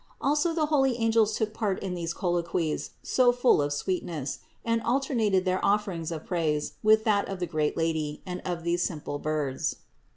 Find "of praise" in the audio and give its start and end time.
6.11-6.73